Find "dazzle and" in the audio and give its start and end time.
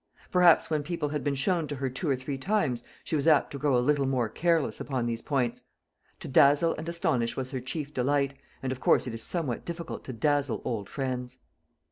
6.27-6.89